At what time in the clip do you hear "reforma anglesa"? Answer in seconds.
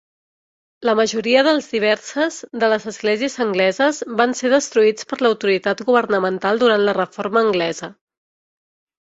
7.03-7.93